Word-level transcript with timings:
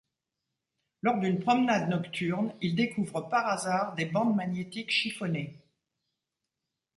Lors 1.03 1.19
d'une 1.19 1.39
promenade 1.39 1.87
nocturne, 1.87 2.55
il 2.59 2.73
découvre 2.75 3.21
par 3.29 3.45
hasard 3.45 3.93
des 3.93 4.05
bandes 4.05 4.35
magnétiques 4.35 4.89
chiffonnées. 4.89 5.61